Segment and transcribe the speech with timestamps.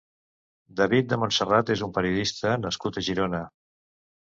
[0.79, 3.45] David de Montserrat és un periodista nascut a Girona.